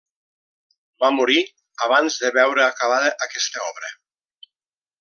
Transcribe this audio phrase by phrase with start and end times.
[1.03, 1.43] Va morir
[1.89, 3.93] abans de veure acabada aquesta obra.